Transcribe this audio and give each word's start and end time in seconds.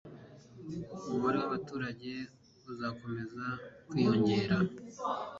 umubare 1.05 1.37
w'abuturage 1.39 2.11
uzakomeza 2.71 3.43
kwiyongera 3.89 4.57